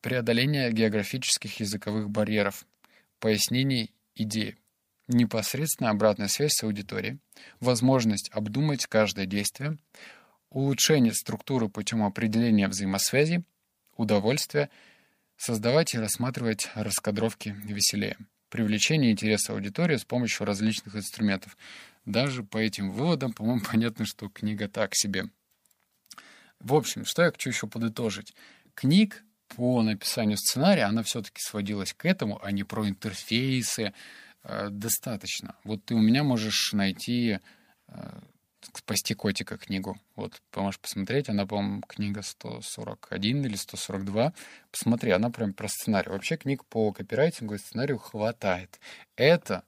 преодоление 0.02 0.70
географических 0.72 1.60
языковых 1.60 2.10
барьеров, 2.10 2.66
пояснение 3.20 3.88
идеи, 4.14 4.58
непосредственная 5.08 5.92
обратная 5.92 6.28
связь 6.28 6.52
с 6.52 6.64
аудиторией, 6.64 7.18
возможность 7.60 8.28
обдумать 8.32 8.86
каждое 8.86 9.26
действие, 9.26 9.78
улучшение 10.50 11.14
структуры 11.14 11.68
путем 11.68 12.02
определения 12.04 12.68
взаимосвязи, 12.68 13.44
удовольствие, 13.96 14.68
создавать 15.36 15.94
и 15.94 15.98
рассматривать 15.98 16.68
раскадровки 16.74 17.56
веселее, 17.64 18.16
привлечение 18.50 19.12
интереса 19.12 19.52
аудитории 19.52 19.96
с 19.96 20.04
помощью 20.04 20.46
различных 20.46 20.96
инструментов, 20.96 21.56
даже 22.04 22.42
по 22.42 22.58
этим 22.58 22.90
выводам, 22.90 23.32
по-моему, 23.32 23.62
понятно, 23.70 24.04
что 24.04 24.28
книга 24.28 24.68
так 24.68 24.94
себе. 24.94 25.26
В 26.58 26.74
общем, 26.74 27.04
что 27.04 27.22
я 27.22 27.30
хочу 27.30 27.50
еще 27.50 27.66
подытожить. 27.66 28.34
Книг 28.74 29.24
по 29.56 29.82
написанию 29.82 30.36
сценария, 30.36 30.84
она 30.84 31.02
все-таки 31.02 31.40
сводилась 31.40 31.92
к 31.92 32.04
этому, 32.04 32.42
а 32.42 32.52
не 32.52 32.64
про 32.64 32.88
интерфейсы, 32.88 33.92
э, 34.44 34.68
достаточно. 34.70 35.56
Вот 35.64 35.84
ты 35.84 35.94
у 35.94 36.00
меня 36.00 36.22
можешь 36.22 36.72
найти 36.72 37.38
э, 37.88 38.20
«Спасти 38.74 39.14
котика» 39.14 39.58
книгу. 39.58 39.98
Вот, 40.16 40.40
можешь 40.54 40.80
посмотреть. 40.80 41.28
Она, 41.28 41.46
по-моему, 41.46 41.82
книга 41.82 42.22
141 42.22 43.44
или 43.44 43.56
142. 43.56 44.32
Посмотри, 44.70 45.10
она 45.10 45.30
прям 45.30 45.52
про 45.52 45.68
сценарий. 45.68 46.10
Вообще 46.10 46.36
книг 46.36 46.64
по 46.66 46.92
копирайтингу 46.92 47.54
и 47.54 47.58
сценарию 47.58 47.98
хватает. 47.98 48.78
Это 49.16 49.64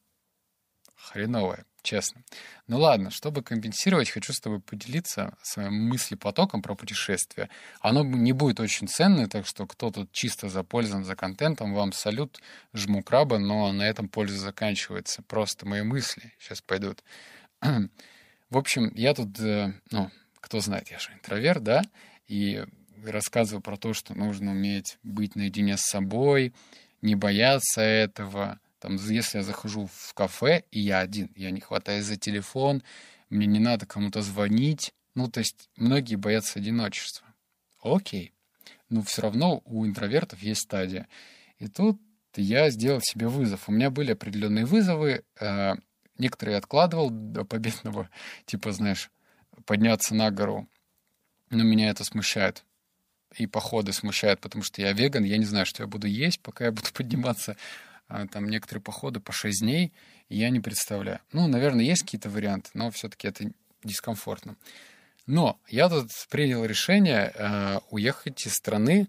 хреновое, 1.12 1.64
честно. 1.82 2.22
Ну 2.66 2.78
ладно, 2.78 3.10
чтобы 3.10 3.42
компенсировать, 3.42 4.10
хочу 4.10 4.32
с 4.32 4.40
тобой 4.40 4.60
поделиться 4.60 5.36
своим 5.42 5.88
мыслепотоком 5.88 6.62
про 6.62 6.74
путешествие. 6.74 7.48
Оно 7.80 8.02
не 8.02 8.32
будет 8.32 8.60
очень 8.60 8.88
ценное, 8.88 9.28
так 9.28 9.46
что 9.46 9.66
кто 9.66 9.90
тут 9.90 10.12
чисто 10.12 10.48
запользован 10.48 11.04
за 11.04 11.16
контентом, 11.16 11.74
вам 11.74 11.92
салют, 11.92 12.40
жму 12.72 13.02
краба, 13.02 13.38
но 13.38 13.72
на 13.72 13.82
этом 13.82 14.08
польза 14.08 14.38
заканчивается. 14.38 15.22
Просто 15.22 15.66
мои 15.66 15.82
мысли 15.82 16.32
сейчас 16.38 16.60
пойдут. 16.60 17.04
В 17.60 18.56
общем, 18.56 18.92
я 18.94 19.14
тут, 19.14 19.38
э, 19.40 19.72
ну, 19.90 20.10
кто 20.40 20.60
знает, 20.60 20.90
я 20.90 20.98
же 20.98 21.12
интроверт, 21.12 21.62
да, 21.62 21.82
и 22.28 22.64
рассказываю 23.04 23.62
про 23.62 23.76
то, 23.76 23.94
что 23.94 24.14
нужно 24.14 24.52
уметь 24.52 24.98
быть 25.02 25.36
наедине 25.36 25.76
с 25.76 25.82
собой, 25.82 26.54
не 27.02 27.14
бояться 27.14 27.80
этого. 27.80 28.58
Там, 28.84 28.96
если 28.96 29.38
я 29.38 29.42
захожу 29.42 29.88
в 29.90 30.12
кафе, 30.12 30.64
и 30.70 30.78
я 30.78 30.98
один, 30.98 31.32
я 31.36 31.50
не 31.50 31.62
хватаюсь 31.62 32.04
за 32.04 32.16
телефон, 32.16 32.82
мне 33.30 33.46
не 33.46 33.58
надо 33.58 33.86
кому-то 33.86 34.20
звонить. 34.20 34.92
Ну, 35.14 35.30
то 35.30 35.40
есть 35.40 35.70
многие 35.76 36.16
боятся 36.16 36.58
одиночества. 36.58 37.26
Окей. 37.82 38.34
Но 38.90 39.00
все 39.00 39.22
равно 39.22 39.62
у 39.64 39.86
интровертов 39.86 40.42
есть 40.42 40.60
стадия. 40.60 41.08
И 41.58 41.66
тут 41.66 41.98
я 42.36 42.68
сделал 42.68 43.00
себе 43.00 43.26
вызов. 43.26 43.70
У 43.70 43.72
меня 43.72 43.88
были 43.88 44.12
определенные 44.12 44.66
вызовы. 44.66 45.24
Э, 45.40 45.76
Некоторые 46.18 46.58
откладывал 46.58 47.08
до 47.08 47.46
победного, 47.46 48.10
типа, 48.44 48.70
знаешь, 48.72 49.10
подняться 49.64 50.14
на 50.14 50.30
гору. 50.30 50.68
Но 51.48 51.62
меня 51.64 51.88
это 51.88 52.04
смущает. 52.04 52.66
И 53.34 53.46
походы 53.46 53.94
смущают, 53.94 54.42
потому 54.42 54.62
что 54.62 54.82
я 54.82 54.92
веган, 54.92 55.24
я 55.24 55.38
не 55.38 55.46
знаю, 55.46 55.64
что 55.64 55.82
я 55.82 55.86
буду 55.86 56.06
есть, 56.06 56.40
пока 56.40 56.66
я 56.66 56.70
буду 56.70 56.88
подниматься. 56.92 57.56
А, 58.08 58.26
там 58.26 58.48
некоторые 58.48 58.82
походы 58.82 59.20
по 59.20 59.32
6 59.32 59.60
дней, 59.60 59.92
и 60.28 60.38
я 60.38 60.50
не 60.50 60.60
представляю. 60.60 61.20
Ну, 61.32 61.46
наверное, 61.46 61.84
есть 61.84 62.02
какие-то 62.02 62.30
варианты, 62.30 62.70
но 62.74 62.90
все-таки 62.90 63.28
это 63.28 63.50
дискомфортно. 63.82 64.56
Но 65.26 65.58
я 65.68 65.88
тут 65.88 66.10
принял 66.28 66.64
решение 66.64 67.32
э, 67.34 67.78
уехать 67.90 68.46
из 68.46 68.52
страны. 68.52 69.08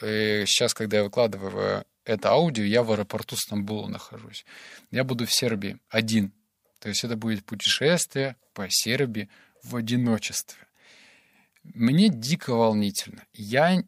Э, 0.00 0.44
сейчас, 0.46 0.72
когда 0.72 0.98
я 0.98 1.04
выкладываю 1.04 1.84
это 2.04 2.30
аудио, 2.30 2.64
я 2.64 2.82
в 2.82 2.92
аэропорту 2.92 3.36
Стамбула 3.36 3.88
нахожусь. 3.88 4.44
Я 4.90 5.04
буду 5.04 5.26
в 5.26 5.32
Сербии 5.32 5.78
один. 5.88 6.32
То 6.78 6.88
есть 6.88 7.04
это 7.04 7.16
будет 7.16 7.44
путешествие 7.44 8.36
по 8.54 8.66
Сербии 8.68 9.28
в 9.62 9.76
одиночестве. 9.76 10.58
Мне 11.62 12.08
дико 12.08 12.54
волнительно. 12.54 13.24
Я 13.32 13.84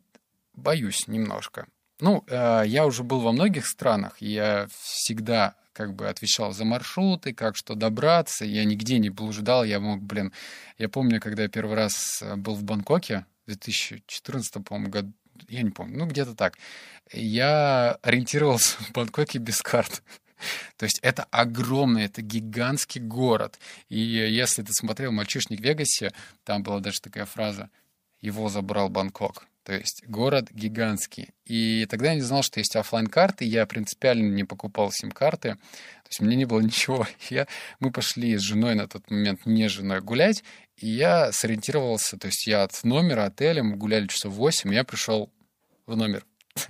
боюсь 0.53 1.09
немножко. 1.09 1.67
Ну, 2.01 2.25
э, 2.27 2.65
я 2.67 2.87
уже 2.87 3.05
был 3.05 3.21
во 3.21 3.33
многих 3.33 3.67
странах, 3.67 4.17
я 4.21 4.67
всегда 4.73 5.55
как 5.75 5.95
бы 5.95 6.09
отвечал 6.09 6.53
за 6.53 6.65
маршруты, 6.65 7.35
как 7.35 7.57
что 7.57 7.75
добраться. 7.75 8.45
Я 8.45 8.65
нигде 8.65 8.99
не 8.99 9.11
блуждал, 9.11 9.65
я 9.65 9.81
мог, 9.81 10.01
блин... 10.01 10.33
Я 10.79 10.89
помню, 10.89 11.21
когда 11.21 11.43
я 11.43 11.49
первый 11.49 11.77
раз 11.77 12.23
э, 12.23 12.37
был 12.37 12.55
в 12.55 12.63
Бангкоке, 12.63 13.27
в 13.45 13.49
2014, 13.49 14.65
по-моему, 14.65 14.91
году, 14.91 15.13
я 15.49 15.63
не 15.63 15.71
помню, 15.71 15.99
ну 15.99 16.07
где-то 16.07 16.35
так. 16.35 16.57
Я 17.13 17.99
ориентировался 18.03 18.77
в 18.85 18.93
Бангкоке 18.93 19.39
без 19.39 19.61
карт. 19.61 20.03
То 20.77 20.85
есть 20.85 21.01
это 21.03 21.25
огромный, 21.31 22.05
это 22.05 22.23
гигантский 22.23 23.01
город. 23.01 23.59
И 23.89 23.99
если 23.99 24.63
ты 24.63 24.73
смотрел 24.73 25.13
«Мальчишник 25.13 25.61
в 25.61 25.65
Вегасе», 25.65 26.13
там 26.45 26.63
была 26.63 26.81
даже 26.81 27.01
такая 27.01 27.27
фраза 27.27 27.69
«Его 28.21 28.49
забрал 28.49 28.89
Бангкок». 28.89 29.47
То 29.65 29.73
есть 29.73 30.05
город 30.07 30.51
гигантский. 30.51 31.31
И 31.47 31.87
тогда 31.87 32.11
я 32.11 32.15
не 32.15 32.21
знал, 32.21 32.43
что 32.43 32.61
есть 32.61 32.77
офлайн 32.77 33.07
карты 33.07 33.45
Я 33.45 33.67
принципиально 33.67 34.31
не 34.31 34.45
покупал 34.45 34.93
сим-карты. 34.93 35.55
То 35.55 36.09
есть 36.09 36.21
мне 36.21 36.37
не 36.37 36.45
было 36.45 36.61
ничего. 36.63 37.07
Я, 37.31 37.47
мы 37.81 37.91
пошли 37.91 38.37
с 38.37 38.43
женой 38.43 38.75
на 38.75 38.87
тот 38.87 39.11
момент, 39.11 39.47
не 39.47 39.69
женой, 39.69 40.01
гулять. 40.01 40.45
И 40.77 40.89
я 40.89 41.33
сориентировался, 41.33 42.19
то 42.19 42.27
есть 42.27 42.47
я 42.47 42.65
от 42.65 42.85
номера 42.85 43.27
отеля, 43.27 43.63
мы 43.63 43.77
гуляли 43.77 44.07
часов 44.09 44.35
8, 44.35 44.75
я 44.75 44.85
пришел 44.85 45.33
в 45.87 45.97
номер. 45.97 46.27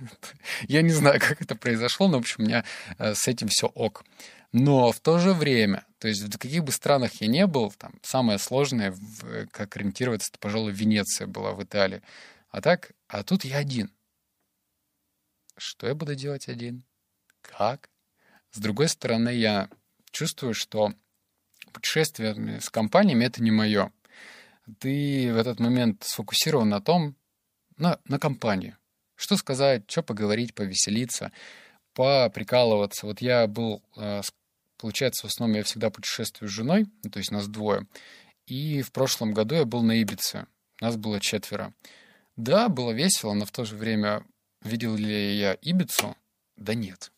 Я 0.67 0.81
не 0.81 0.89
знаю, 0.89 1.19
как 1.19 1.41
это 1.41 1.55
произошло, 1.55 2.07
но, 2.07 2.17
в 2.17 2.21
общем, 2.21 2.37
у 2.39 2.43
меня 2.43 2.65
э, 2.97 3.13
с 3.13 3.27
этим 3.27 3.47
все 3.49 3.67
ок. 3.67 4.03
Но 4.51 4.91
в 4.91 4.99
то 4.99 5.19
же 5.19 5.33
время, 5.33 5.85
то 5.99 6.07
есть 6.07 6.21
в 6.23 6.37
каких 6.37 6.63
бы 6.63 6.71
странах 6.71 7.21
я 7.21 7.27
не 7.27 7.45
был, 7.45 7.71
там 7.77 7.93
самое 8.01 8.39
сложное, 8.39 8.95
как 9.51 9.75
ориентироваться, 9.75 10.29
это, 10.31 10.39
пожалуй, 10.39 10.71
Венеция 10.71 11.27
была 11.27 11.51
в 11.51 11.63
Италии. 11.63 12.01
А 12.55 12.61
так, 12.61 12.93
а 13.09 13.21
тут 13.21 13.43
я 13.43 13.57
один. 13.57 13.91
Что 15.57 15.87
я 15.87 15.93
буду 15.93 16.15
делать 16.15 16.47
один? 16.47 16.85
Как? 17.41 17.89
С 18.51 18.59
другой 18.59 18.87
стороны, 18.87 19.27
я 19.27 19.69
чувствую, 20.11 20.53
что 20.53 20.93
путешествие 21.73 22.61
с 22.61 22.69
компаниями— 22.69 23.25
это 23.25 23.43
не 23.43 23.51
мое. 23.51 23.91
Ты 24.79 25.33
в 25.33 25.37
этот 25.37 25.59
момент 25.59 26.05
сфокусирован 26.05 26.69
на 26.69 26.79
том, 26.79 27.17
на, 27.75 27.99
на 28.05 28.19
компании. 28.19 28.77
Что 29.15 29.35
сказать, 29.35 29.83
что 29.91 30.01
поговорить, 30.01 30.55
повеселиться, 30.55 31.33
поприкалываться. 31.93 33.05
Вот 33.05 33.19
я 33.19 33.47
был, 33.47 33.83
э, 33.97 34.21
получается, 34.77 35.27
в 35.27 35.29
основном 35.29 35.57
я 35.57 35.63
всегда 35.63 35.89
путешествую 35.89 36.47
с 36.47 36.53
женой, 36.53 36.87
ну, 37.03 37.09
то 37.09 37.19
есть 37.19 37.31
нас 37.31 37.49
двое. 37.49 37.85
И 38.45 38.81
в 38.81 38.93
прошлом 38.93 39.33
году 39.33 39.55
я 39.55 39.65
был 39.65 39.83
на 39.83 40.01
Ибице. 40.01 40.47
Нас 40.79 40.95
было 40.95 41.19
четверо. 41.19 41.73
Да, 42.35 42.69
было 42.69 42.91
весело, 42.91 43.33
но 43.33 43.45
в 43.45 43.51
то 43.51 43.65
же 43.65 43.75
время 43.75 44.25
видел 44.61 44.95
ли 44.95 45.37
я 45.37 45.53
Ибицу? 45.61 46.15
Да 46.57 46.73
нет. 46.73 47.11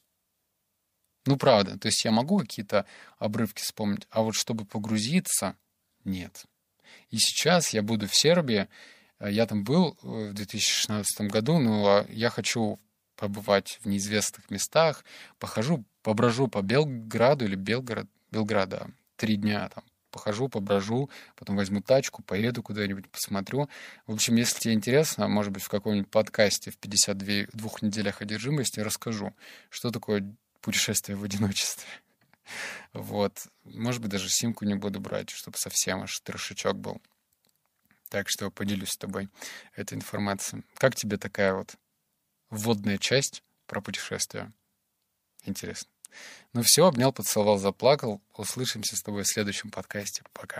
Ну, 1.25 1.37
правда. 1.37 1.77
То 1.77 1.87
есть 1.87 2.05
я 2.05 2.11
могу 2.11 2.39
какие-то 2.39 2.85
обрывки 3.17 3.61
вспомнить, 3.61 4.07
а 4.09 4.21
вот 4.21 4.35
чтобы 4.35 4.65
погрузиться, 4.65 5.55
нет. 6.03 6.45
И 7.09 7.17
сейчас 7.17 7.73
я 7.73 7.81
буду 7.81 8.07
в 8.07 8.15
Сербии. 8.15 8.67
Я 9.19 9.47
там 9.47 9.63
был 9.63 9.97
э, 10.03 10.29
в 10.29 10.33
2016 10.33 11.21
году, 11.21 11.57
но 11.57 12.05
я 12.09 12.29
хочу 12.29 12.79
побывать 13.15 13.79
в 13.81 13.87
неизвестных 13.87 14.51
местах, 14.51 15.03
похожу, 15.39 15.83
поброжу 16.03 16.47
по 16.47 16.61
Белграду 16.61 17.45
или 17.45 17.55
Белгород, 17.55 18.07
Белграда, 18.29 18.91
три 19.15 19.35
дня 19.37 19.67
там 19.69 19.83
похожу, 20.11 20.49
поброжу, 20.49 21.09
потом 21.35 21.55
возьму 21.55 21.81
тачку, 21.81 22.23
поеду 22.23 22.63
куда-нибудь, 22.63 23.09
посмотрю. 23.09 23.69
В 24.05 24.13
общем, 24.13 24.35
если 24.35 24.59
тебе 24.59 24.73
интересно, 24.73 25.27
может 25.27 25.51
быть, 25.51 25.63
в 25.63 25.69
каком-нибудь 25.69 26.09
подкасте 26.09 26.71
в 26.71 26.77
52 26.77 27.47
двух 27.53 27.81
неделях 27.81 28.21
одержимости 28.21 28.79
расскажу, 28.79 29.35
что 29.69 29.91
такое 29.91 30.35
путешествие 30.61 31.15
в 31.15 31.23
одиночестве. 31.23 31.87
Вот. 32.93 33.47
Может 33.65 34.01
быть, 34.01 34.09
даже 34.09 34.29
симку 34.29 34.63
не 34.63 34.75
буду 34.75 35.01
брать, 35.01 35.29
чтобы 35.29 35.57
совсем 35.57 36.03
аж 36.03 36.17
трешечок 36.21 36.77
был. 36.77 37.01
Так 38.09 38.29
что 38.29 38.49
поделюсь 38.49 38.91
с 38.91 38.97
тобой 38.97 39.29
этой 39.75 39.95
информацией. 39.95 40.63
Как 40.75 40.95
тебе 40.95 41.17
такая 41.17 41.53
вот 41.53 41.75
вводная 42.49 42.97
часть 42.97 43.43
про 43.65 43.81
путешествия? 43.81 44.53
Интересно. 45.43 45.89
Ну 46.53 46.61
все, 46.63 46.87
обнял, 46.87 47.11
поцеловал, 47.11 47.57
заплакал. 47.57 48.21
Услышимся 48.33 48.95
с 48.95 49.01
тобой 49.01 49.23
в 49.23 49.27
следующем 49.27 49.69
подкасте. 49.69 50.23
Пока. 50.33 50.55